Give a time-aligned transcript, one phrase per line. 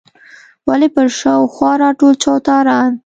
[0.67, 2.91] ولې پر شا او خوا راټول چوتاران.